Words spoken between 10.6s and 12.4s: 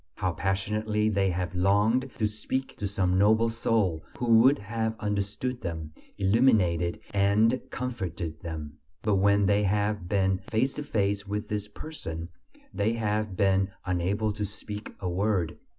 to face with this person,